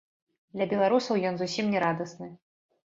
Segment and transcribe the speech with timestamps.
[0.57, 2.27] Для беларусаў ён зусім не радасны.